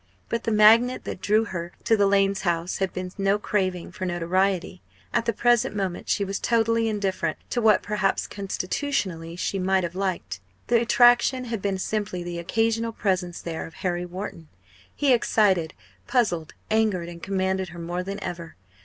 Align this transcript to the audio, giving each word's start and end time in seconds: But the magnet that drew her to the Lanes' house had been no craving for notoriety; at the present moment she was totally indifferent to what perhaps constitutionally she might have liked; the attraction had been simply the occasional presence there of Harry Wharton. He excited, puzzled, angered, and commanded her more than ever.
But 0.29 0.45
the 0.45 0.51
magnet 0.51 1.03
that 1.03 1.21
drew 1.21 1.45
her 1.45 1.73
to 1.83 1.95
the 1.95 2.07
Lanes' 2.07 2.41
house 2.41 2.77
had 2.79 2.91
been 2.91 3.11
no 3.19 3.37
craving 3.37 3.91
for 3.91 4.03
notoriety; 4.03 4.81
at 5.13 5.25
the 5.25 5.31
present 5.31 5.75
moment 5.75 6.09
she 6.09 6.25
was 6.25 6.39
totally 6.39 6.87
indifferent 6.89 7.37
to 7.51 7.61
what 7.61 7.83
perhaps 7.83 8.25
constitutionally 8.25 9.35
she 9.35 9.59
might 9.59 9.83
have 9.83 9.93
liked; 9.93 10.39
the 10.69 10.81
attraction 10.81 11.43
had 11.43 11.61
been 11.61 11.77
simply 11.77 12.23
the 12.23 12.39
occasional 12.39 12.91
presence 12.93 13.41
there 13.41 13.67
of 13.67 13.75
Harry 13.85 14.07
Wharton. 14.07 14.47
He 14.95 15.13
excited, 15.13 15.75
puzzled, 16.07 16.55
angered, 16.71 17.07
and 17.07 17.21
commanded 17.21 17.69
her 17.69 17.77
more 17.79 18.01
than 18.01 18.19
ever. 18.23 18.55